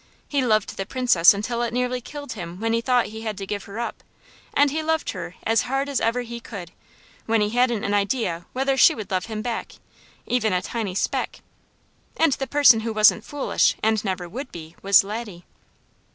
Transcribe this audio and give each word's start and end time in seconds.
He 0.27 0.43
loved 0.43 0.77
the 0.77 0.85
Princess 0.87 1.31
until 1.31 1.61
it 1.61 1.71
nearly 1.71 2.01
killed 2.01 2.31
him 2.33 2.59
when 2.59 2.73
he 2.73 2.81
thought 2.81 3.05
he 3.13 3.21
had 3.21 3.37
to 3.37 3.45
give 3.45 3.65
her 3.65 3.79
up, 3.79 4.01
and 4.51 4.71
he 4.71 4.81
loved 4.81 5.11
her 5.11 5.35
as 5.43 5.61
hard 5.69 5.87
as 5.87 6.01
ever 6.01 6.21
he 6.23 6.39
could, 6.39 6.71
when 7.27 7.39
he 7.39 7.51
hadn't 7.51 7.83
an 7.83 7.93
idea 7.93 8.47
whether 8.51 8.75
she 8.75 8.95
would 8.95 9.11
love 9.11 9.25
him 9.25 9.43
back, 9.43 9.73
even 10.25 10.53
a 10.53 10.59
tiny 10.63 10.95
speck; 10.95 11.41
and 12.17 12.33
the 12.33 12.47
person 12.47 12.79
who 12.79 12.91
wasn't 12.91 13.23
foolish, 13.23 13.75
and 13.83 14.03
never 14.03 14.27
would 14.27 14.51
be, 14.51 14.75
was 14.81 15.03
Laddie. 15.03 15.45